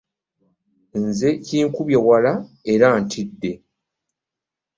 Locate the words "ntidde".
3.03-3.51